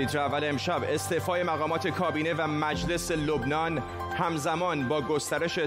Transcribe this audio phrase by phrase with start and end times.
[0.00, 3.82] تیتر اول امشب استعفای مقامات کابینه و مجلس لبنان
[4.18, 5.58] همزمان با گسترش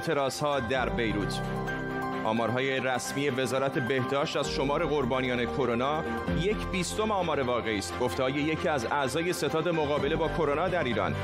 [0.41, 1.41] ها در بیروت.
[2.25, 6.03] آمارهای رسمی وزارت بهداشت از شمار قربانیان کرونا
[6.39, 7.99] یک بیستم آمار واقعی است.
[7.99, 11.15] گفته یکی از اعضای ستاد مقابله با کرونا در ایران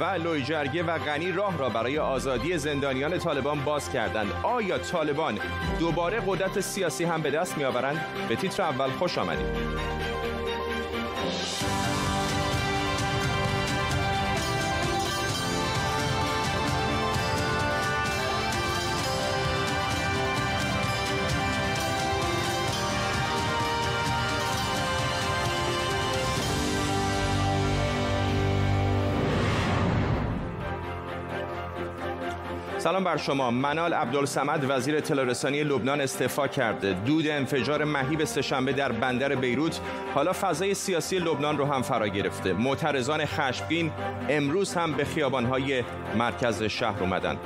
[0.00, 4.32] و لویجرگه و غنی راه را برای آزادی زندانیان طالبان باز کردند.
[4.42, 5.38] آیا طالبان
[5.80, 10.07] دوباره قدرت سیاسی هم به دست میآورند؟ به تیتر اول خوش آمدید.
[32.78, 33.50] سلام بر شما.
[33.50, 36.92] منال عبدالسمد وزیر تلارسانی لبنان استعفا کرده.
[36.92, 39.80] دود انفجار مهیب سهشنبه در بندر بیروت.
[40.14, 42.52] حالا فضای سیاسی لبنان رو هم فرا گرفته.
[42.52, 43.90] معترضان خشمگین
[44.28, 45.84] امروز هم به خیابانهای
[46.18, 47.36] مرکز شهر اومدن.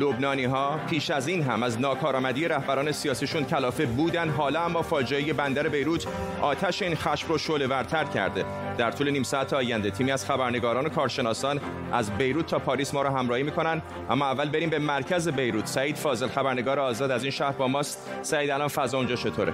[0.00, 4.28] لبنانی ها پیش از این هم از ناکارآمدی رهبران سیاسیشون کلافه بودن.
[4.28, 6.06] حالا اما فاجعه بندر بیروت
[6.40, 8.44] آتش این خشم رو شعله ورتر کرده.
[8.78, 11.60] در طول نیم ساعت آینده تیمی از خبرنگاران و کارشناسان
[11.92, 13.82] از بیروت تا پاریس ما را همراهی می‌کنن.
[14.10, 15.66] اما اول بریم به مرکز بیروت.
[15.66, 18.10] سعید فاضل خبرنگار آزاد از این شهر با ماست.
[18.22, 19.52] سعید الان فضا اونجا چطوره؟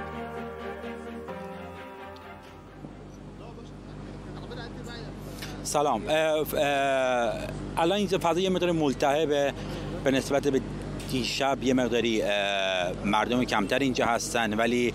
[5.63, 6.03] سلام.
[7.77, 9.53] الان اینجا فضا یه مقدار ملتهبه
[10.05, 10.61] به نسبت به
[11.11, 12.23] دیشب یه مقداری
[13.05, 14.93] مردم کمتر اینجا هستن ولی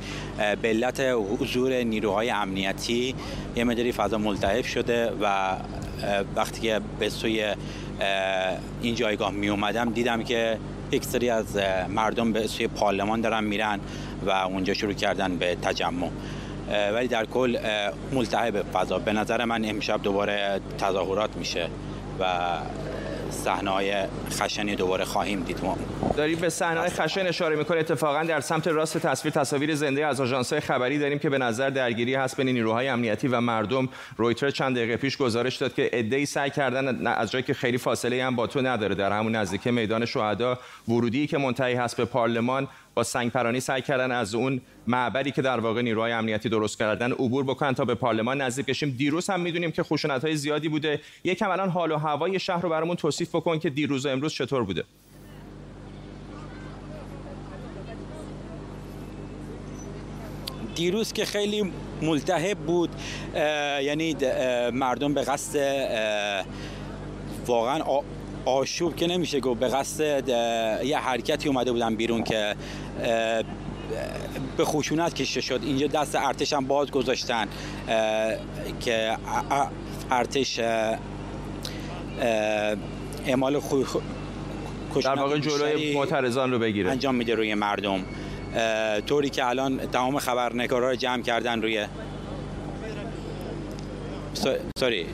[0.61, 0.99] به علت
[1.39, 3.15] حضور نیروهای امنیتی
[3.55, 5.55] یه مقداری فضا ملتهب شده و
[6.35, 7.55] وقتی که به سوی
[8.81, 10.57] این جایگاه می اومدم دیدم که
[10.91, 11.45] یک سری از
[11.89, 13.79] مردم به سوی پارلمان دارن میرن
[14.25, 16.09] و اونجا شروع کردن به تجمع.
[16.93, 17.57] ولی در کل
[18.11, 18.99] ملتهب فضا.
[18.99, 21.67] به نظر من امشب دوباره تظاهرات میشه
[22.19, 22.25] و
[23.33, 23.93] صحنه های
[24.31, 25.63] خشنی دوباره خواهیم دید.
[25.63, 25.77] ما
[26.17, 30.21] داریم به صحنه های خشن اشاره می‌کنه اتفاقا در سمت راست تصویر تصاویر زنده از
[30.21, 33.89] آژانس خبری داریم که به نظر درگیری هست بین نیروهای امنیتی و مردم.
[34.17, 38.23] رویتر چند دقیقه پیش گزارش داد که ای سعی کردن از جایی که خیلی فاصله
[38.23, 38.95] هم با تو نداره.
[38.95, 43.81] در همون نزدیک میدان شهدا ورودی که منتهی هست به پارلمان با سنگ پرانی سعی
[43.81, 47.95] کردن از اون معبری که در واقع نیروهای امنیتی درست کردن عبور بکنن تا به
[47.95, 48.95] پارلمان نزدیک بشیم.
[48.97, 50.99] دیروز هم می‌دونیم که خشونت های زیادی بوده.
[51.23, 54.63] یکم الان حال و هوای شهر رو برامون توصیف بکن که دیروز و امروز چطور
[54.63, 54.83] بوده.
[60.75, 61.71] دیروز که خیلی
[62.01, 62.89] ملتهب بود
[63.81, 64.15] یعنی
[64.73, 65.59] مردم به قصد
[67.47, 67.83] واقعا
[68.45, 69.59] آشوب که نمیشه گفت.
[69.59, 70.27] به قصد
[70.85, 72.55] یه حرکتی اومده بودن بیرون که
[74.57, 75.59] به خشونت کشته شد.
[75.63, 77.47] اینجا دست ارتش هم باز گذاشتن
[78.79, 79.17] که
[80.11, 80.59] ارتش
[83.25, 83.83] اعمال خو...
[85.03, 86.91] در واقع جلوی معترضان رو بگیره.
[86.91, 88.05] انجام میده روی مردم.
[89.05, 91.85] طوری که الان تمام خبرنگارا رو جمع کردن روی
[94.79, 95.05] سوری.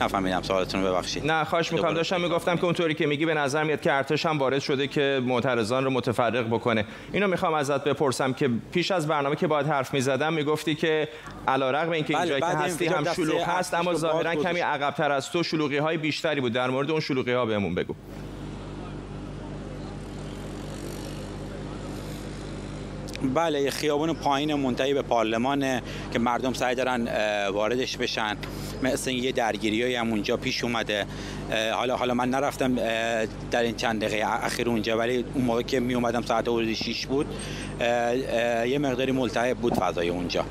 [0.00, 1.26] نفهمیدم سوالتون رو ببخشید.
[1.26, 1.94] نه خواهش می‌کنم.
[1.94, 5.20] داشتم می‌گفتم که اونطوری که میگی به نظر میاد که ارتش هم وارد شده که
[5.24, 6.84] معترضان رو متفرق بکنه.
[7.12, 11.08] اینو می‌خوام ازت بپرسم که پیش از برنامه که باید حرف می‌زدم می‌گفتی که
[11.48, 15.42] علیرغم اینکه بله اینجایی که هستی هم شلوغ هست اما ظاهرا کمی عقبتر از تو
[15.42, 16.52] شلوغی های بیشتری بود.
[16.52, 17.94] در مورد اون شلوغی ها بهمون بگو.
[23.36, 25.80] بله خیابون پایین منتهی به پارلمان
[26.12, 27.08] که مردم سعی دارن
[27.48, 28.36] واردش بشن.
[28.82, 31.06] مثل یه درگیری هم اونجا پیش اومده.
[31.72, 32.74] حالا حالا من نرفتم
[33.50, 37.06] در این چند دقیقه اخیر اونجا ولی اون موقع که می اومدم ساعت حدود 6
[37.06, 37.26] بود
[38.66, 40.44] یه مقداری ملتهب بود فضای اونجا.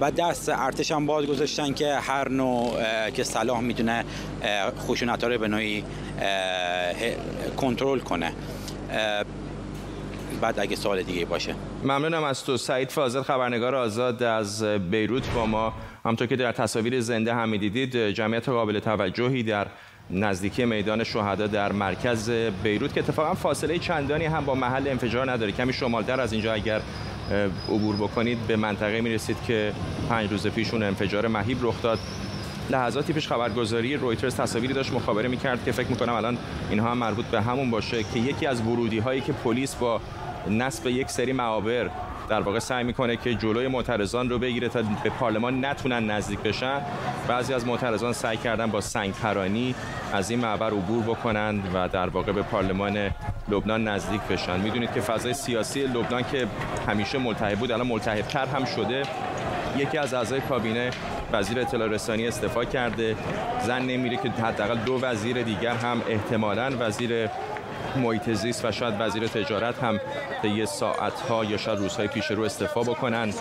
[0.00, 2.70] و دست ارتش هم باز گذاشتن که هر نوع
[3.10, 4.04] که صلاح می‌تونه
[4.78, 5.84] خشونت رو به نوعی
[7.56, 8.32] کنترل کنه.
[10.40, 11.54] بعد اگه سوال دیگه باشه.
[11.84, 12.56] ممنونم از تو.
[12.56, 15.72] سعید فاضل خبرنگار آزاد از بیروت با ما.
[16.04, 19.66] همطور که در تصاویر زنده هم می‌دیدید جمعیت قابل توجهی در
[20.10, 22.30] نزدیکی میدان شهدا در مرکز
[22.62, 25.52] بیروت که اتفاقا فاصله چندانی هم با محل انفجار نداره.
[25.52, 26.80] کمی شمالتر از اینجا اگر
[27.68, 29.72] عبور بکنید به منطقه می‌رسید که
[30.08, 31.98] پنج روز پیش اون انفجار مهیب رخ داد.
[32.70, 36.38] لحظاتی پیش خبرگزاری رویترز تصاویری داشت مخابره می‌کرد که فکر می‌کنم الان
[36.70, 40.00] اینها هم مربوط به همون باشه که یکی از ورودی هایی که پلیس با
[40.50, 41.90] نصب یک سری معابر
[42.28, 46.80] در واقع سعی می‌کنه که جلوی معترضان رو بگیره تا به پارلمان نتونن نزدیک بشن.
[47.28, 49.74] بعضی از معترضان سعی کردن با سنگ پرانی
[50.12, 53.10] از این معبر عبور بکنند و در واقع به پارلمان
[53.48, 54.60] لبنان نزدیک بشن.
[54.60, 56.46] می‌دونید که فضای سیاسی لبنان که
[56.88, 59.02] همیشه ملتهب بود الان ملتهبتر هم شده.
[59.76, 60.90] یکی از اعضای کابینه
[61.32, 63.16] وزیر اطلاع رسانی استعفا کرده.
[63.66, 67.28] زن نمیره که حداقل دو وزیر دیگر هم احتمالاً وزیر
[67.96, 70.00] محیط زیست و شاید وزیر تجارت هم
[70.42, 73.32] طی ساعتها یا شاید روزهای پیش رو استعفا بکنن.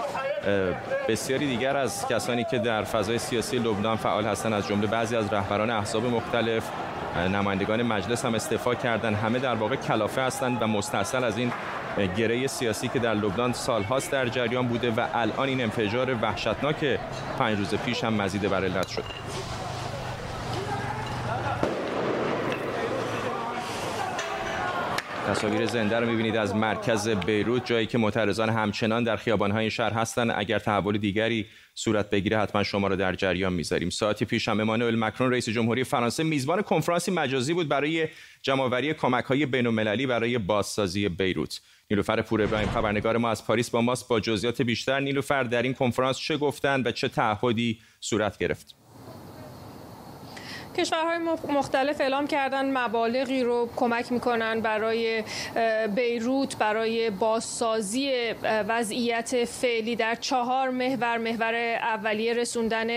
[1.10, 5.34] بسیاری دیگر از کسانی که در فضای سیاسی لبنان فعال هستند از جمله بعضی از
[5.34, 6.64] رهبران احزاب مختلف
[7.32, 9.14] نمایندگان مجلس هم استعفا کردن.
[9.14, 11.52] همه در واقع کلافه هستند و مستاصل از این
[12.18, 17.00] گره سیاسی که در لبنان سالهاست در جریان بوده و الان این انفجار وحشتناک
[17.40, 19.04] پنج روز پیش هم مزید بر علت شد.
[25.32, 30.32] تصاویر زنده رو می‌بینید از مرکز بیروت جایی که معترضان همچنان در خیابانهای شهر هستند
[30.36, 31.46] اگر تحول دیگری
[31.76, 33.90] صورت بگیره حتما شما رو در جریان می‌ذاریم.
[33.90, 38.08] ساعتی پیش هم امانوئل مکرون رئیس جمهوری فرانسه میزبان کنفرانسی مجازی بود برای
[38.42, 39.76] جمعآوری کمک های بین
[40.06, 41.62] برای بازسازی بیروت.
[41.92, 45.00] نیلوفر پور ابراهیم خبرنگار ما از پاریس با ماست با جزئیات بیشتر.
[45.00, 48.81] نیلوفر در این کنفرانس چه گفتند و چه تعهدی صورت گرفت؟
[50.78, 51.18] کشورهای
[51.50, 55.24] مختلف اعلام کردن مبالغی رو کمک می‌کنن برای
[55.96, 58.12] بیروت برای بازسازی
[58.44, 62.88] وضعیت فعلی در چهار محور محور اولیه رسوندن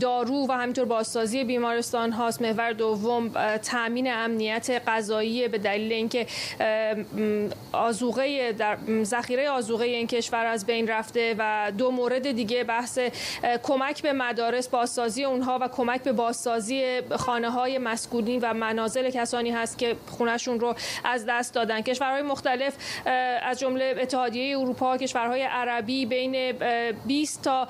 [0.00, 2.42] دارو و همینطور بازسازی بیمارستان هاست.
[2.42, 3.28] محور دوم
[3.58, 6.26] تامین امنیت غذایی به دلیل اینکه
[7.72, 12.98] آزوقه در ذخیره آزوقه این کشور از بین رفته و دو مورد دیگه بحث
[13.62, 19.10] کمک به مدارس بازسازی اونها و کمک به بازسازی بازسازی خانه های مسکونی و منازل
[19.10, 20.74] کسانی هست که خونهشون رو
[21.04, 21.80] از دست دادن.
[21.80, 22.74] کشورهای مختلف
[23.42, 26.52] از جمله اتحادیه اروپا کشورهای عربی بین
[27.06, 27.68] 20 تا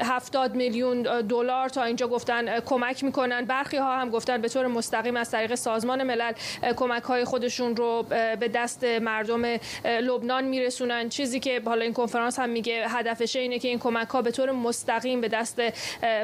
[0.00, 3.44] 70 میلیون دلار تا اینجا گفتن کمک می‌کنن.
[3.44, 6.32] برخی ها هم گفتن به طور مستقیم از طریق سازمان ملل
[6.76, 8.02] کمک های خودشون رو
[8.40, 9.44] به دست مردم
[9.84, 11.08] لبنان میرسونن.
[11.08, 14.50] چیزی که حالا این کنفرانس هم میگه هدفش اینه که این کمک ها به طور
[14.50, 15.60] مستقیم به دست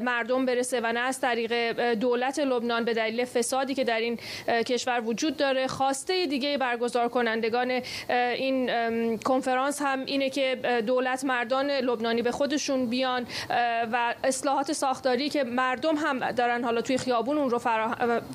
[0.02, 4.18] مردم برسه و نه از طریق دولت لبنان به دلیل فسادی که در این
[4.48, 12.22] کشور وجود داره خواسته دیگه برگزار کنندگان این کنفرانس هم اینه که دولت مردان لبنانی
[12.22, 13.26] به خودشون بیان
[13.92, 17.58] و اصلاحات ساختاری که مردم هم دارن حالا توی خیابون اون رو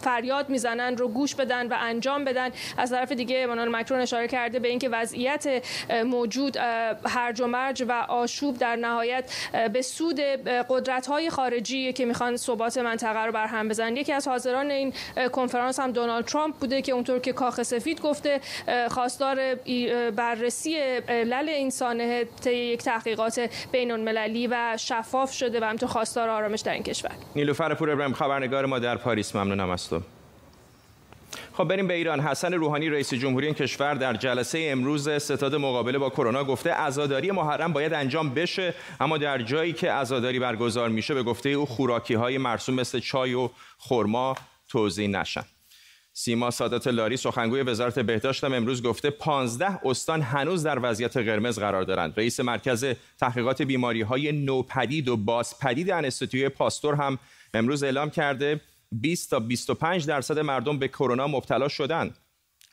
[0.02, 2.50] فریاد می‌زنن رو گوش بدن و انجام بدن.
[2.78, 5.64] از طرف دیگه امانوئل مکرون اشاره کرده به اینکه وضعیت
[6.06, 6.58] موجود
[7.06, 9.34] هرج و مرج و آشوب در نهایت
[9.74, 10.20] به سود
[10.70, 14.94] قدرت های خارجی که می‌خوان ثبات منطقه رو بر هم بزنن یکی از حاضران این
[15.32, 18.42] کنفرانس هم دونالد ترامپ بوده که اونطور که کاخ سفید گفته
[18.90, 19.56] خواستار
[20.12, 26.62] بررسی علل این سانحه یک تحقیقات بین المللی و شفاف شده و همینطور خواستار آرامش
[26.62, 27.12] در این کشور.
[27.36, 29.36] نیلوفر پور ابراهیم خبرنگار ما در پاریس.
[29.36, 30.02] ممنونم از تو.
[31.56, 32.20] خب بریم به ایران.
[32.20, 37.32] حسن روحانی رئیس جمهوری این کشور در جلسه امروز ستاد مقابله با کرونا گفته عزاداری
[37.32, 42.14] محرم باید انجام بشه اما در جایی که عزاداری برگزار میشه به گفته او خوراکی
[42.14, 44.36] های مرسوم مثل چای و خرما
[44.70, 45.44] توضیح نشن.
[46.14, 51.60] سیما سادات لاری سخنگوی وزارت بهداشت هم امروز گفته 15 استان هنوز در وضعیت قرمز
[51.60, 52.14] قرار دارند.
[52.18, 52.86] رئیس مرکز
[53.20, 57.20] تحقیقات بیماری های نوپدید و بازپدید انستیتوی پاستور هم
[57.54, 58.62] امروز اعلام کرده
[58.94, 62.18] 20 تا 25 درصد مردم به کرونا مبتلا شدند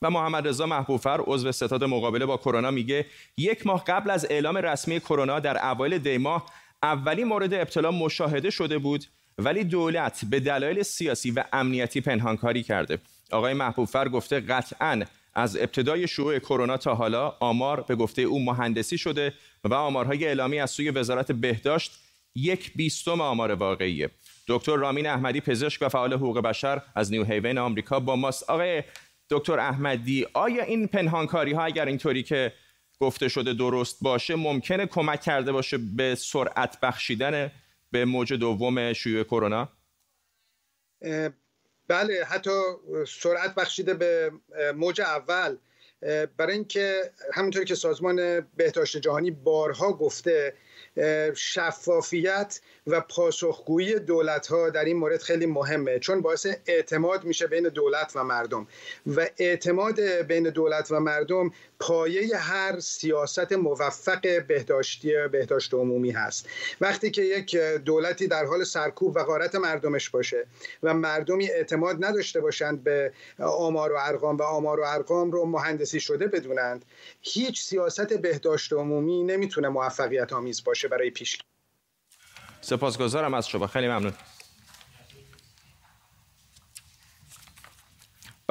[0.02, 3.06] و محمد رضا محبوفر عضو ستاد مقابله با کرونا میگه
[3.36, 6.46] یک ماه قبل از اعلام رسمی کرونا در اوایل دی ماه
[6.82, 9.04] اولین مورد ابتلا مشاهده شده بود
[9.38, 12.98] ولی دولت به دلایل سیاسی و امنیتی پنهانکاری کرده.
[13.30, 15.02] آقای محبوبفر گفته قطعا
[15.34, 19.34] از ابتدای شیوع کرونا تا حالا آمار به گفته او مهندسی شده
[19.64, 21.92] و آمارهای اعلامی از سوی وزارت بهداشت
[22.34, 24.10] یک بیستم آمار واقعیه.
[24.48, 28.50] دکتر رامین احمدی پزشک و فعال حقوق بشر از نیو هیون آمریکا با ماست.
[28.50, 28.82] آقای
[29.30, 32.52] دکتر احمدی آیا این پنهانکاری ها اگر اینطوری که
[33.00, 37.52] گفته شده درست باشه ممکنه کمک کرده باشه به سرعت بخشیدن
[37.90, 39.68] به موج دوم شیوع کرونا؟
[41.88, 42.50] بله حتی
[43.08, 44.32] سرعت بخشیده به
[44.76, 45.56] موج اول.
[46.36, 50.54] برای اینکه همونطور که سازمان بهداشت جهانی بارها گفته
[51.34, 57.68] شفافیت و پاسخگویی دولت ها در این مورد خیلی مهمه چون باعث اعتماد میشه بین
[57.68, 58.66] دولت و مردم.
[59.06, 66.48] و اعتماد بین دولت و مردم پایه هر سیاست موفق بهداشتی بهداشت عمومی هست.
[66.80, 70.46] وقتی که یک دولتی در حال سرکوب و غارت مردمش باشه
[70.82, 76.00] و مردمی اعتماد نداشته باشند به آمار و ارقام و آمار و ارقام رو مهندسی
[76.00, 76.84] شده بدونند
[77.20, 81.38] هیچ سیاست بهداشت عمومی نمی‌تونه موفقیت آمیز باشه برای پیش
[82.60, 83.66] سپاسگزارم از شما.
[83.66, 84.12] خیلی ممنون.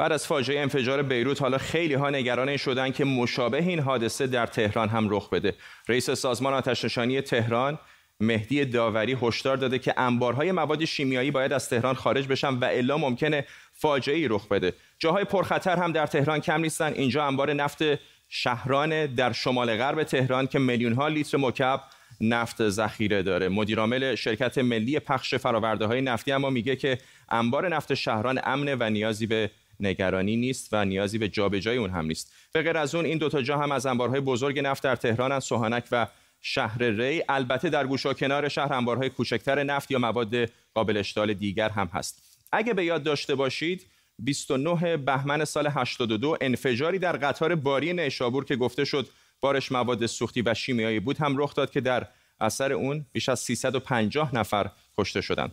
[0.00, 4.46] بعد از فاجعه انفجار بیروت حالا خیلی ها نگران شدن که مشابه این حادثه در
[4.46, 5.54] تهران هم رخ بده.
[5.88, 7.78] رئیس سازمان آتشنشانی تهران
[8.20, 12.98] مهدی داوری هشدار داده که انبارهای مواد شیمیایی باید از تهران خارج بشن و الا
[12.98, 14.72] ممکنه فاجعه رخ بده.
[14.98, 16.92] جاهای پرخطر هم در تهران کم نیستن.
[16.92, 17.82] اینجا انبار نفت
[18.28, 21.80] شهران در شمال غرب تهران که میلیون ها لیتر مکعب
[22.20, 23.48] نفت ذخیره داره.
[23.48, 28.90] مدیرعامل شرکت ملی پخش فراورده های نفتی اما میگه که انبار نفت شهران امنه و
[28.90, 29.50] نیازی به
[29.80, 32.32] نگرانی نیست و نیازی به جابجایی اون هم نیست.
[32.52, 35.84] به غیر از اون این دوتا جا هم از انبارهای بزرگ نفت در تهران سوهانک
[35.92, 36.06] و
[36.40, 37.22] شهر ری.
[37.28, 40.34] البته در گوش و کنار شهر انبارهای کوچکتر نفت یا مواد
[40.74, 42.22] قابل اشتعال دیگر هم هست.
[42.52, 43.86] اگه به یاد داشته باشید
[44.18, 49.08] 29 بهمن سال 82 انفجاری در قطار باری نیشابور که گفته شد
[49.40, 52.06] بارش مواد سوختی و شیمیایی بود هم رخ داد که در
[52.40, 55.52] اثر اون بیش از 350 نفر کشته شدند.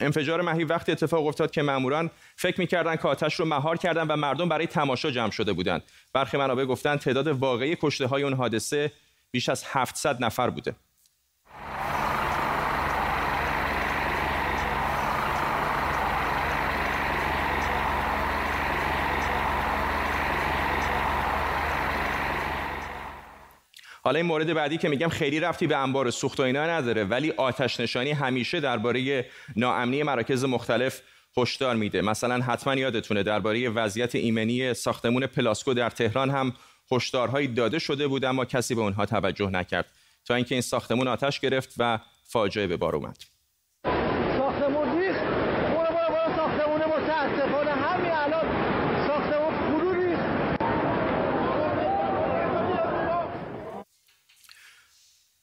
[0.00, 4.16] انفجار مهی وقتی اتفاق افتاد که ماموران فکر می‌کردن که آتش رو مهار کردن و
[4.16, 5.82] مردم برای تماشا جمع شده بودند.
[6.12, 8.92] برخی منابع گفتن تعداد واقعی کشته های اون حادثه
[9.30, 10.74] بیش از 700 نفر بوده.
[24.02, 27.30] حالا این مورد بعدی که میگم خیلی رفتی به انبار سوخت و اینا نداره ولی
[27.30, 29.26] آتش نشانی همیشه درباره
[29.56, 31.00] ناامنی مراکز مختلف
[31.36, 32.02] هشدار میده.
[32.02, 36.52] مثلا حتما یادتونه درباره وضعیت ایمنی ساختمون پلاسکو در تهران هم
[36.92, 39.86] هشدارهایی داده شده بود اما کسی به اونها توجه نکرد.
[40.24, 43.29] تا اینکه این ساختمون آتش گرفت و فاجعه به بار اومد.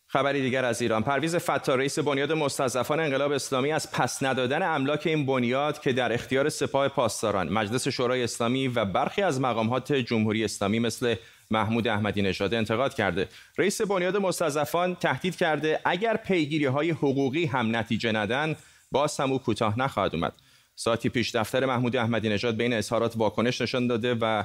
[0.09, 1.03] خبری دیگر از ایران.
[1.03, 6.13] پرویز فتا رئیس بنیاد مستضعفان انقلاب اسلامی از پس ندادن املاک این بنیاد که در
[6.13, 7.49] اختیار سپاه پاسداران.
[7.49, 11.15] مجلس شورای اسلامی و برخی از مقامات جمهوری اسلامی مثل
[11.51, 13.29] محمود احمدی نژاد انتقاد کرده.
[13.57, 18.55] رئیس بنیاد مستضعفان تهدید کرده اگر پیگیری های حقوقی هم نتیجه ندن
[18.91, 20.33] باز هم او کوتاه نخواهد اومد.
[20.75, 24.43] ساعتی پیش دفتر محمود احمدی نژاد بین اظهارات واکنش نشان داده و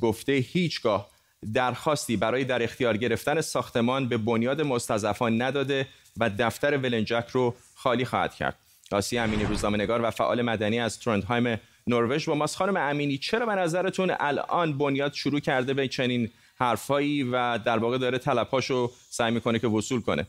[0.00, 1.10] گفته هیچگاه
[1.54, 8.04] درخواستی برای در اختیار گرفتن ساختمان به بنیاد مستضعفان نداده و دفتر ولنجک رو خالی
[8.04, 8.56] خواهد کرد.
[8.92, 13.54] آسی امینی روزنامه‌نگار و فعال مدنی از ترندهایم نروژ با ماست خانم امینی چرا به
[13.54, 19.58] نظرتون الان بنیاد شروع کرده به چنین حرفایی و در واقع داره طلبهاشو سعی می‌کنه
[19.58, 20.26] که وصول کنه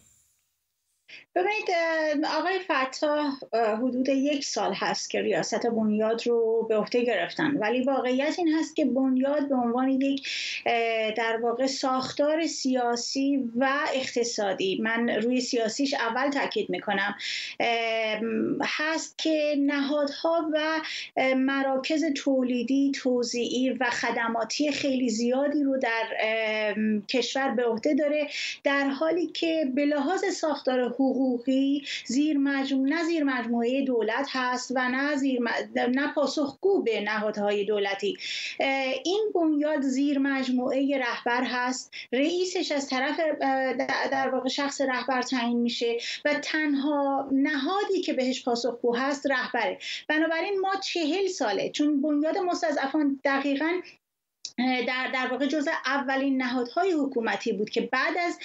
[1.36, 1.70] ببینید
[2.38, 7.58] آقای فتا حدود یک سال هست که ریاست بنیاد رو به عهده گرفتن.
[7.58, 10.28] ولی واقعیت این هست که بنیاد به عنوان یک
[11.18, 14.80] در واقع ساختار سیاسی و اقتصادی.
[14.82, 17.16] من روی سیاسیش اول تاکید می‌کنم.
[18.64, 20.82] هست که نهادها و
[21.36, 26.76] مراکز تولیدی توزیعی و خدماتی خیلی زیادی رو در
[27.10, 28.28] کشور به عهده داره
[28.64, 30.90] در حالی که به لحاظ ساختار
[31.22, 35.40] حقوقی زیر مجموعه نه زیر مجموعه دولت هست و نه زیر
[35.76, 38.18] نه پاسخگو به نهادهای دولتی.
[39.04, 41.92] این بنیاد زیر مجموعه رهبر هست.
[42.14, 43.20] رئیسش از طرف
[44.12, 49.78] در واقع شخص رهبر تعیین میشه و تنها نهادی که بهش پاسخگو هست رهبره.
[50.08, 53.72] بنابراین ما چهل ساله چون بنیاد مستضعفان دقیقا
[54.88, 58.40] در در واقع جزء اولین نهادهای حکومتی بود که بعد از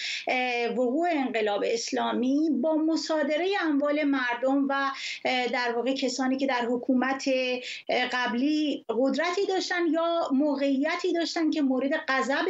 [0.70, 4.90] وقوع انقلاب اسلامی با مصادره اموال مردم و
[5.24, 7.28] در واقع کسانی که در حکومت
[8.12, 12.46] قبلی قدرتی داشتن یا موقعیتی داشتن که مورد غضب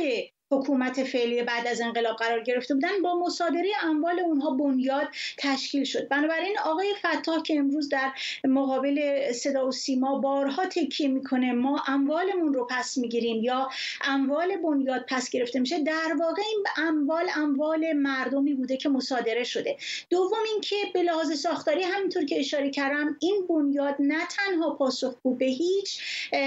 [0.52, 6.08] حکومت فعلی بعد از انقلاب قرار گرفته بودن با مصادره اموال اونها بنیاد تشکیل شد.
[6.08, 8.12] بنابراین آقای فتاح که امروز در
[8.44, 13.68] مقابل صدا و سیما بارها تکیه می‌کنه ما اموالمون رو پس می‌گیریم یا
[14.04, 19.76] اموال بنیاد پس گرفته میشه در واقع این اموال اموال مردمی بوده که مصادره شده.
[20.10, 25.46] دوم اینکه به لحاظ ساختاری همینطور که اشاره کردم این بنیاد نه تنها پاسخگو به
[25.46, 26.00] هیچ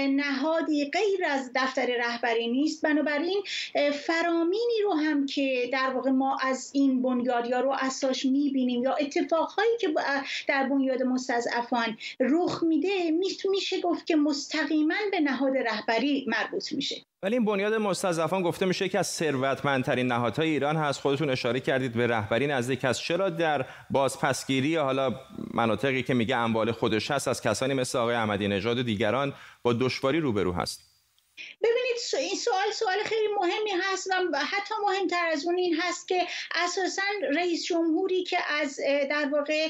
[0.08, 2.82] نهادی غیر از دفتر رهبری نیست.
[2.82, 3.42] بنابراین
[3.90, 9.70] فرامینی رو هم که در واقع ما از این بنیادیا رو اساش می‌بینیم یا اتفاقهایی
[9.80, 9.88] که
[10.48, 13.10] در بنیاد مستضعفان رخ میده
[13.50, 16.96] میشه گفت که مستقیما به نهاد رهبری مربوط میشه.
[17.22, 21.00] ولی این بنیاد مستضعفان گفته میشه که از ثروتمندترین نهادهای ایران هست.
[21.00, 23.02] خودتون اشاره کردید به رهبری نزدیک است.
[23.02, 25.14] چرا در بازپسگیری حالا
[25.54, 29.32] مناطقی که میگه اموال خودش هست از کسانی مثل آقای احمدی نژاد و دیگران
[29.62, 30.89] با دشواری روبرو هست؟
[31.62, 36.26] ببینید این سوال سوال خیلی مهمی هست و حتی مهمتر از اون این هست که
[36.54, 37.02] اساسا
[37.36, 38.80] رئیس جمهوری که از
[39.10, 39.68] در واقع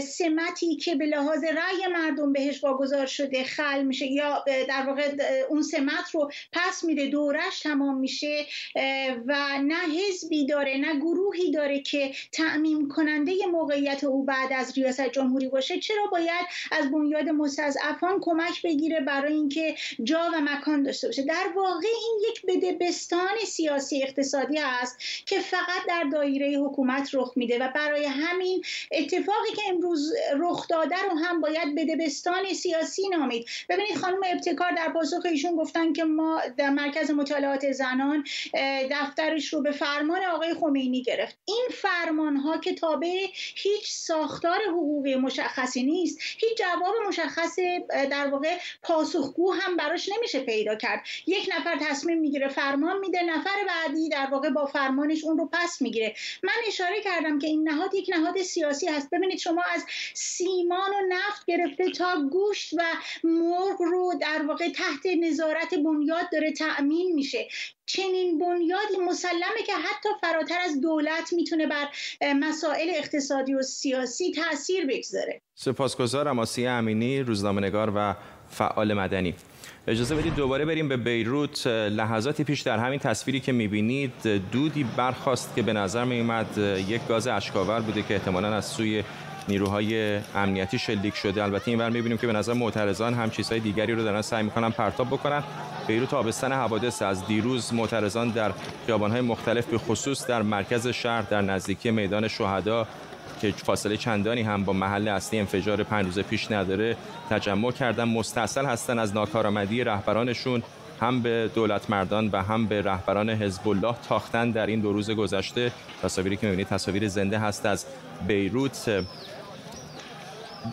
[0.00, 5.12] سمتی که به لحاظ رأی مردم بهش واگذار شده خل میشه یا در واقع
[5.48, 8.46] اون سمت رو پس میده دورش تمام میشه
[9.26, 15.08] و نه حزبی داره نه گروهی داره که تعمیم کننده موقعیت او بعد از ریاست
[15.08, 15.78] جمهوری باشه.
[15.78, 21.22] چرا باید از بنیاد مستضعفان کمک بگیره برای اینکه جا و مکان داشته باشه.
[21.22, 27.58] در واقع این یک بدبستان سیاسی اقتصادی هست که فقط در دایره حکومت رخ میده
[27.58, 28.62] و برای همین
[28.92, 33.46] اتفاقی که امروز رخ داده رو هم باید بدبستان سیاسی نامید.
[33.68, 38.24] ببینید خانم ابتکار در پاسخ ایشون گفتن که ما در مرکز مطالعات زنان
[38.90, 41.38] دفترش رو به فرمان آقای خمینی گرفت.
[41.44, 47.58] این فرمان ها که تابع هیچ ساختار حقوقی مشخصی نیست هیچ جواب مشخص
[48.10, 51.04] در واقع پاسخگو هم براش نمیشه پیدا کرد.
[51.26, 55.82] یک نفر تصمیم می‌گیره فرمان میده نفر بعدی در واقع با فرمانش اون رو پس
[55.82, 56.14] می‌گیره.
[56.42, 59.10] من اشاره کردم که این نهاد یک نهاد سیاسی هست.
[59.12, 62.82] ببینید شما از سیمان و نفت گرفته تا گوشت و
[63.24, 67.48] مرغ رو در واقع تحت نظارت بنیاد داره تأمین میشه.
[67.86, 71.88] چنین بنیادی مسلمه که حتی فراتر از دولت می‌تونه بر
[72.34, 75.40] مسائل اقتصادی و سیاسی تاثیر بگذاره.
[75.54, 78.14] سپاسگزارم آسیه امینی روزنامه‌نگار و
[78.50, 79.34] فعال مدنی.
[79.88, 81.66] اجازه بدید دوباره بریم به بیروت.
[81.66, 84.12] لحظاتی پیش در همین تصویری که می‌بینید
[84.52, 86.46] دودی برخواست که به نظر میومد
[86.88, 89.04] یک گاز اشکاور بوده که احتمالا از سوی
[89.48, 91.42] نیروهای امنیتی شلیک شده.
[91.42, 95.06] البته اینور می‌بینیم که به نظر معترضان هم چیزهای دیگری رو دارن سعی می‌کنن پرتاب
[95.06, 95.42] بکنن.
[95.86, 97.74] بیروت آبستن حوادث از دیروز.
[97.74, 98.52] معترضان در
[98.86, 102.86] خیابانهای مختلف به خصوص در مرکز شهر در نزدیکی میدان شهدا
[103.38, 106.96] که فاصله چندانی هم با محل اصلی انفجار پنج روز پیش نداره
[107.30, 108.04] تجمع کردن.
[108.04, 110.62] مستصل هستن از ناکارآمدی رهبرانشون.
[111.00, 115.10] هم به دولت مردان و هم به رهبران حزب الله تاختن در این دو روز
[115.10, 115.72] گذشته.
[116.02, 117.86] تصاویری که می‌بینید تصاویر زنده هست از
[118.26, 119.04] بیروت.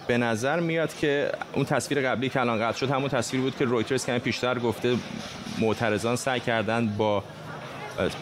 [0.07, 3.65] به نظر میاد که اون تصویر قبلی که الان قطع شد همون تصویر بود که
[3.65, 4.95] رویترز که پیشتر گفته
[5.59, 7.23] معترضان سعی کردند با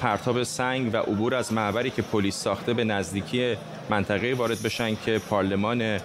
[0.02, 3.56] پرتاب سنگ و عبور از معبری که پلیس ساخته به نزدیکی
[3.90, 6.00] منطقه وارد بشن که پارلمان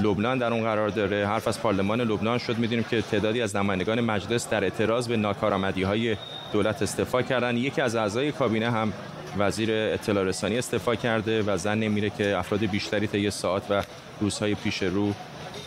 [0.00, 1.26] لبنان در اون قرار داره.
[1.26, 2.58] حرف از پارلمان لبنان شد.
[2.58, 6.16] می‌دونیم که تعدادی از نمایندگان مجلس در اعتراض به ناکارآمدی های
[6.52, 7.56] دولت استعفا کردن.
[7.56, 8.92] یکی از اعضای کابینه هم
[9.38, 13.82] وزیر اطلاع رسانی استعفا کرده و زن نمیره که افراد بیشتری یه ساعت و
[14.20, 15.14] روزهای پیش رو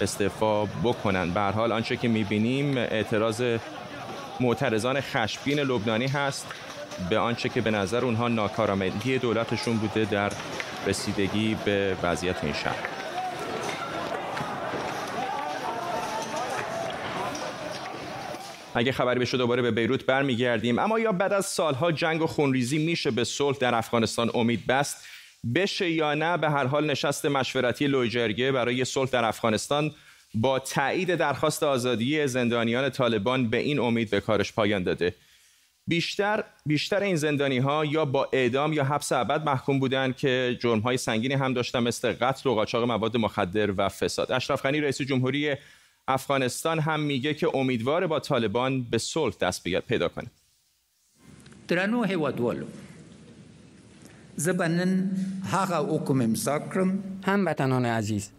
[0.01, 1.31] استعفا بکنن.
[1.31, 3.43] به حال آنچه که می‌بینیم اعتراض
[4.39, 6.47] معترضان خشمگین لبنانی هست
[7.09, 10.31] به آنچه که به نظر اونها ناکارآمدی دولتشون بوده در
[10.85, 12.89] رسیدگی به وضعیت این شهر.
[18.75, 20.79] اگه خبری بشه دوباره به بیروت برمیگردیم.
[20.79, 25.05] اما یا بعد از سالها جنگ و خونریزی میشه به صلح در افغانستان امید بست؟
[25.55, 29.91] بشه یا نه؟ به هر حال نشست مشورتی لویجرگه برای صلح در افغانستان
[30.33, 35.15] با تایید درخواست آزادی زندانیان طالبان به این امید به کارش پایان داده.
[35.87, 40.79] بیشتر بیشتر این زندانی ها یا با اعدام یا حبس ابد محکوم بودند که جرم
[40.79, 44.31] های سنگینی هم داشتن مثل قتل و قاچاق مواد مخدر و فساد.
[44.31, 45.55] اشرف غنی رئیس جمهوری
[46.07, 50.27] افغانستان هم میگه که امیدوار با طالبان به صلح دست پیدا کنه.
[51.67, 52.65] درنو هیوادوالو
[54.35, 55.11] زبنن
[55.51, 56.61] هاغا حکم امضا
[57.25, 58.29] هموطنان عزیز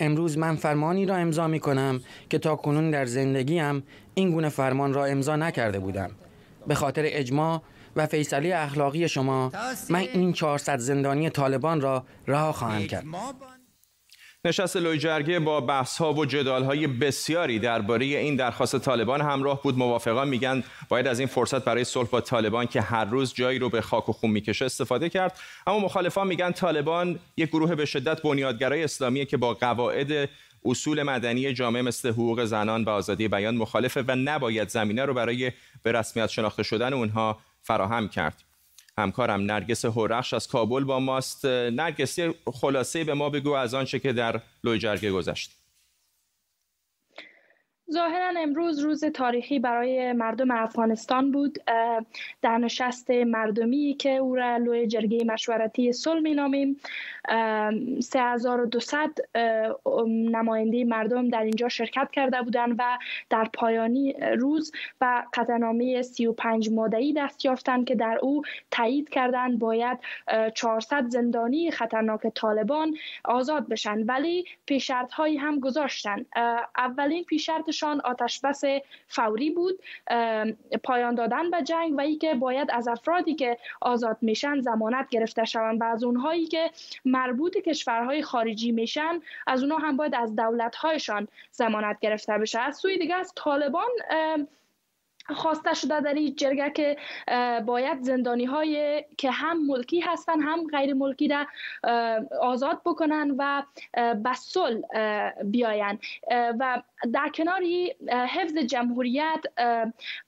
[0.00, 3.82] امروز من فرمانی را امضا می کنم که تا کنون در زندگیم
[4.14, 6.10] این گونه فرمان را امضا نکرده بودم.
[6.66, 7.62] به خاطر اجماع
[7.96, 9.52] و فیصله اخلاقی شما
[9.88, 13.04] من این 400 زندانی طالبان را رها خواهم کرد.
[14.44, 19.78] نشست لویجرگه با بحث ها و جدال های بسیاری درباره این درخواست طالبان همراه بود.
[19.78, 23.68] موافقان میگن باید از این فرصت برای صلح با طالبان که هر روز جایی رو
[23.68, 25.38] به خاک و خون می‌کشه استفاده کرد.
[25.66, 30.28] اما مخالفان میگن طالبان یک گروه به شدت بنیادگرای اسلامیه که با قواعد
[30.66, 35.52] اصول مدنی جامعه مثل حقوق زنان و آزادی بیان مخالفه و نباید زمینه رو برای
[35.82, 38.42] به رسمیت شناخته شدن اونها فراهم کرد.
[38.98, 41.44] همکارم نرگس هورخش از کابل با ماست.
[41.44, 45.50] نرگسی خلاصه به ما بگو از آنچه که در لویجرگه گذشت.
[47.92, 51.58] ظاهرا امروز روز تاریخی برای مردم افغانستان بود
[52.42, 56.80] در نشست مردمی که او را لوی جرگه مشورتی صلح می نامیم
[58.00, 58.98] 3200
[60.06, 62.98] نماینده مردم در اینجا شرکت کرده بودند و
[63.30, 69.98] در پایانی روز و قطعنامه 35 مادهی دست یافتند که در او تایید کردند باید
[70.54, 74.02] 400 زندانی خطرناک طالبان آزاد بشن.
[74.02, 76.26] ولی پیشرت هایی هم گذاشتند.
[76.76, 78.64] اولین پیشرت بسشان آتش بس
[79.08, 79.78] فوری بود
[80.84, 85.80] پایان دادن به جنگ و ای باید از افرادی که آزاد میشن زمانت گرفته شوند.
[85.80, 86.70] و از اونهایی که
[87.04, 92.60] مربوط کشورهای خارجی میشن از اونها هم باید از دولتهایشان زمانت گرفته بشه.
[92.60, 93.90] از سوی دیگه از طالبان
[95.34, 96.96] خواسته شده در این جرگه که
[97.66, 101.46] باید زندانی های که هم ملکی هستن هم غیر ملکی را
[102.42, 103.62] آزاد بکنن و
[103.94, 104.84] به
[105.44, 105.98] بیاین.
[106.30, 109.44] و در کناری حفظ جمهوریت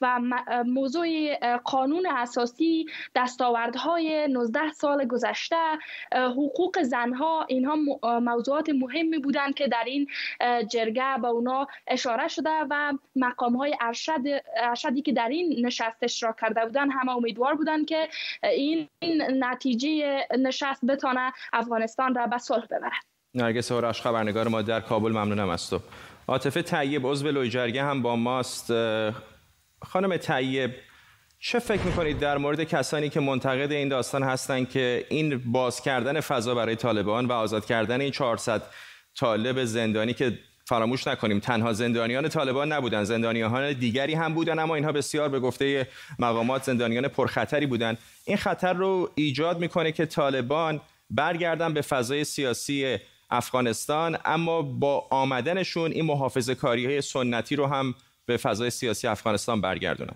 [0.00, 0.20] و
[0.66, 5.78] موضوع قانون اساسی دستاوردهای 19 سال گذشته
[6.12, 7.76] حقوق زنها اینها
[8.20, 10.06] موضوعات مهمی بودند که در این
[10.68, 14.20] جرگه به اونا اشاره شده و مقام های ارشد,
[14.88, 18.08] ارشدی که در این نشست اشتراک کرده بودن همه امیدوار بودند که
[18.42, 18.88] این
[19.44, 23.04] نتیجه نشست بتانه افغانستان را به صلح ببرد.
[23.34, 25.80] نرگس هورش خبرنگار ما در کابل ممنونم از تو.
[26.28, 28.72] عاطفه طیب عضو لوی هم با ماست.
[29.82, 30.70] خانم طیب
[31.40, 36.20] چه فکر می‌کنید در مورد کسانی که منتقد این داستان هستند که این باز کردن
[36.20, 38.62] فضا برای طالبان و آزاد کردن این 400
[39.18, 43.04] طالب زندانی که فراموش نکنیم تنها زندانیان طالبان نبودن.
[43.04, 47.96] زندانیان دیگری هم بودن اما اینها بسیار به گفته مقامات زندانیان پرخطری بودن.
[48.24, 52.98] این خطر رو ایجاد می‌کنه که طالبان برگردن به فضای سیاسی
[53.30, 57.94] افغانستان اما با آمدنشون این محافظه کاری های سنتی رو هم
[58.26, 60.14] به فضای سیاسی افغانستان برگردونن.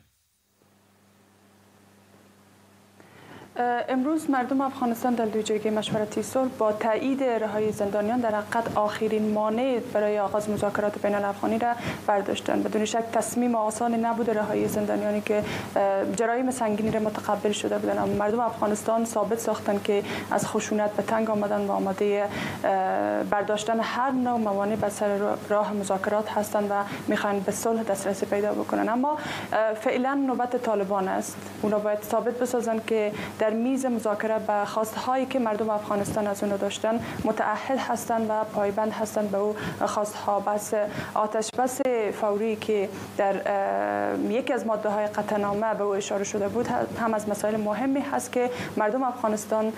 [3.56, 9.80] امروز مردم افغانستان در جرگه مشورتی صلح با تایید رهایی زندانیان در حقیقت آخرین مانع
[9.92, 11.72] برای آغاز مذاکرات بین الافغانی را
[12.06, 15.44] برداشتن بدون شک تصمیم آسان نبود رهایی زندانیانی که
[16.16, 21.02] جرایم سنگینی را متقبل شده بودن اما مردم افغانستان ثابت ساختن که از خشونت به
[21.02, 22.24] تنگ آمدن و آماده
[23.30, 26.74] برداشتن هر نوع موانع بر سر راه مذاکرات هستند و
[27.08, 29.18] می‌خوان به صلح دسترسی پیدا بکنن اما
[29.80, 31.36] فعلا نوبت طالبان است.
[31.62, 33.12] اونا باید ثابت بسازن که
[33.42, 38.44] در میز مذاکره به خواست هایی که مردم افغانستان از اونو داشتن متعهد هستند و
[38.44, 40.74] پایبند هستند به او خواست ها بس
[41.14, 41.80] آتش بس
[42.20, 43.34] فوری که در
[44.30, 46.66] یکی از ماده های قطعنامه به او اشاره شده بود
[47.00, 49.72] هم از مسائل مهمی هست که مردم افغانستان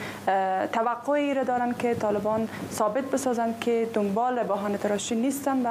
[0.73, 5.69] توقعی را دارند که طالبان ثابت بسازند که دنبال بهانه تراشی نیستند و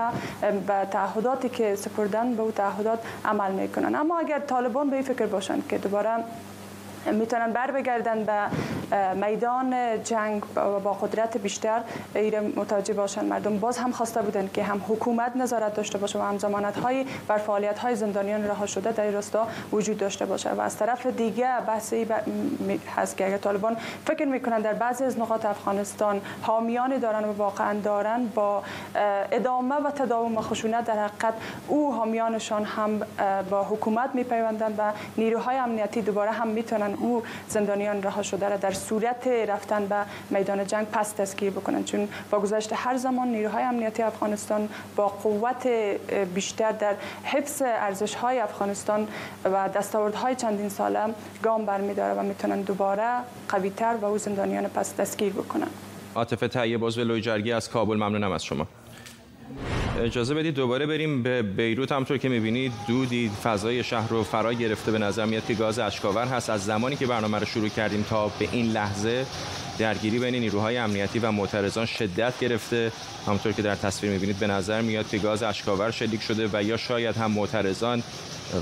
[0.68, 3.96] به تعهداتی که سپردن به او تعهدات عمل می‌کنن.
[3.96, 6.10] اما اگر طالبان به این فکر باشند که دوباره
[7.12, 8.34] می‌تونن بر بگردن به
[9.16, 11.82] میدان جنگ با قدرت بیشتر
[12.16, 13.60] ایره متوجه باشن مردم.
[13.60, 17.38] باز هم خواسته بودن که هم حکومت نظارت داشته باشه و هم زمانت های بر
[17.38, 20.50] فعالیت های زندانیان رها شده در راستا وجود داشته باشه.
[20.50, 22.08] و از طرف دیگه بحثی
[22.96, 27.80] هست که اگر طالبان فکر می‌کنن در بعضی از نقاط افغانستان حامیانی دارن و واقعا
[27.80, 28.64] دارن با
[29.32, 31.34] ادامه و تداوم خشونت در حقیقت
[31.68, 33.02] او حامیانشان هم
[33.50, 38.72] با حکومت میپیوندن و نیروهای امنیتی دوباره هم می‌تونن او زندانیان رها شده را در
[38.74, 39.96] صورت رفتن به
[40.30, 45.68] میدان جنگ پس تسکیر بکنند چون با گذشت هر زمان نیروهای امنیتی افغانستان با قوت
[46.36, 49.08] بیشتر در حفظ ارزش های افغانستان
[49.46, 51.00] و دستاوردهای چندین ساله
[51.44, 53.10] گام برمیداره و می‌تونن دوباره
[53.50, 55.68] قویتر و او زندانیان پس دستگیر بکنن.
[56.16, 58.68] عاطفه طیب عضو لوی از کابل ممنونم از شما.
[60.02, 64.92] اجازه بدید دوباره بریم به بیروت همطور که می‌بینید دودی فضای شهر رو فرا گرفته
[64.92, 66.50] به نظر میاد که گاز اشکاور هست.
[66.50, 69.26] از زمانی که برنامه رو شروع کردیم تا به این لحظه
[69.80, 72.92] درگیری بین نیروهای امنیتی و معترضان شدت گرفته.
[73.28, 76.78] همطور که در تصویر می‌بینید به نظر میاد که گاز اشکاور شلیک شده و یا
[76.78, 78.04] شاید هم معترضان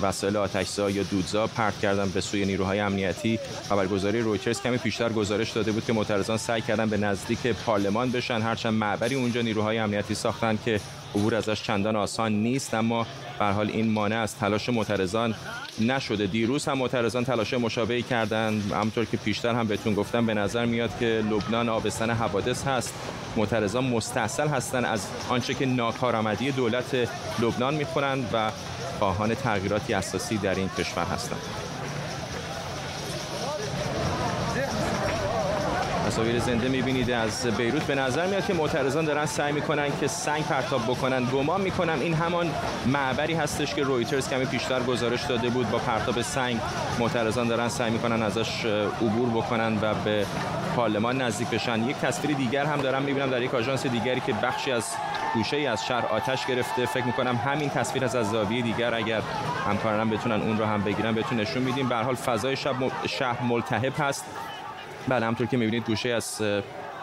[0.02, 3.40] وسایل آتشزا یا دودزا پرت کردن به سوی نیروهای امنیتی.
[3.70, 8.42] خبرگزاری رویترز کمی پیشتر گزارش داده بود که معترضان سعی کردن به نزدیک پارلمان بشن.
[8.42, 10.80] هرچند معبری اونجا نیروهای امنیتی ساختن که
[11.16, 13.08] عبور ازش چندان آسان نیست اما
[13.40, 15.36] به حال این مانع از تلاش معترضان
[15.80, 16.28] نشده.
[16.28, 18.72] دیروز هم معترضان تلاش مشابهی کردند.
[18.72, 22.94] همونطور که پیشتر هم بهتون گفتم به نظر میاد که لبنان آبستن حوادث هست.
[23.36, 28.52] معترضان مستحصل هستند از آنچه که ناکارآمدی دولت لبنان می‌خورند و
[29.00, 31.61] خواهان تغییراتی اساسی در این کشور هستند.
[36.12, 37.84] تصاویر زنده می‌بینید از بیروت.
[37.84, 42.14] به نظر میاد که معترضان دارن سعی می‌کنن که سنگ پرتاب بکنن گمان می‌کنم این
[42.14, 42.52] همان
[42.86, 46.60] معبری هستش که رویترز کمی پیشتر گزارش داده بود با پرتاب سنگ.
[47.00, 48.66] معترضان دارن سعی می‌کنن ازش
[49.02, 50.26] عبور بکنن و به
[50.76, 51.84] پارلمان نزدیک بشن.
[51.90, 54.86] یک تصویر دیگر هم دارم می‌بینم در یک آژانس دیگری که بخشی از
[55.34, 56.86] گوشه ای از شهر آتش گرفته.
[56.86, 59.22] فکر می‌کنم همین تصویر از زاویه دیگر اگر
[59.68, 61.90] همکارانم بتونن اون رو هم بگیرن بهتون نشون میدیم.
[61.90, 62.76] به حال فضای شب
[63.08, 64.26] شهر ملتهب هست.
[65.08, 66.42] بله همطور که می‌بینید گوشه از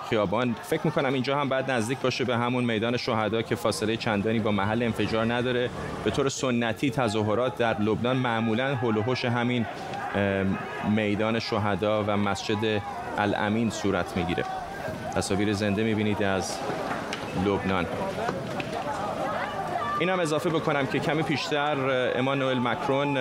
[0.08, 0.56] خیابان.
[0.62, 4.50] فکر می‌کنم اینجا هم باید نزدیک باشه به همون میدان شهدا که فاصله چندانی با
[4.50, 5.70] محل انفجار نداره.
[6.04, 9.66] به طور سنتی تظاهرات در لبنان معمولا هول و همین
[10.88, 12.82] میدان شهدا و مسجد
[13.18, 14.44] الامین صورت می‌گیره.
[15.14, 16.58] تصاویر زنده می‌بینید از
[17.46, 17.86] لبنان.
[20.00, 21.76] این هم اضافه بکنم که کمی پیشتر
[22.18, 23.16] امانوئل مکرون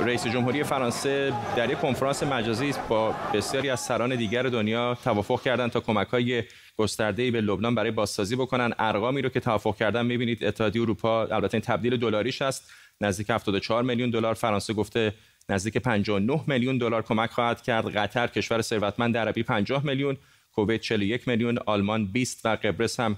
[0.00, 5.70] رئیس جمهوری فرانسه در یک کنفرانس مجازی با بسیاری از سران دیگر دنیا توافق کردند
[5.70, 6.42] تا کمک های
[6.76, 8.72] گسترده به لبنان برای بازسازی بکنن.
[8.78, 12.70] ارقامی رو که توافق کردن می‌بینید اتحادیه اروپا البته این تبدیل دلاریش است.
[13.00, 15.14] نزدیک 74 میلیون دلار فرانسه گفته
[15.48, 17.96] نزدیک 59 میلیون دلار کمک خواهد کرد.
[17.96, 20.16] قطر کشور ثروتمند عربی 50 میلیون.
[20.52, 21.58] کویت 41 میلیون.
[21.66, 23.16] آلمان 20 و قبرس هم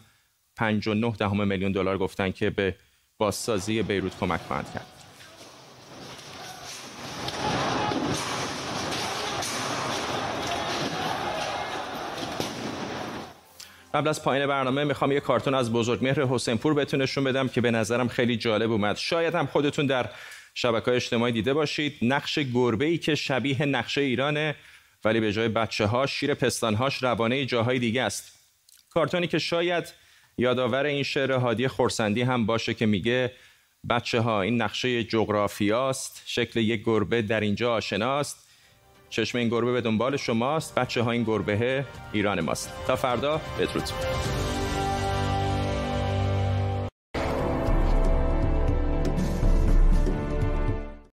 [0.57, 2.75] 59 دهم میلیون دلار گفتن که به
[3.19, 5.00] بازسازی بیروت کمک خواهند کرد.
[13.95, 17.71] قبل از پایین برنامه می‌خوام یه کارتون از بزرگمهر حسینپور بهتون نشون بدم که به
[17.71, 18.97] نظرم خیلی جالب اومد.
[18.97, 20.09] شاید هم خودتون در
[20.55, 21.99] شبکه اجتماعی دیده باشید.
[22.03, 24.57] نقش گربه ای که شبیه نقشه ایرانه
[25.05, 28.39] ولی به جای بچه ها شیر پستانهاش روانه جاهای دیگه است.
[28.91, 29.93] کارتونی که شاید
[30.39, 33.33] یادآور این شعر هادی خورسندی هم باشه که میگه
[33.91, 38.50] بچه ها این نقشه جغرافیاست شکل یک گربه در اینجا آشناست.
[39.11, 40.75] چشم این گربه به دنبال شماست.
[40.75, 42.73] بچه ها این گربه ایران ماست.
[42.87, 44.50] تا فردا بدرود.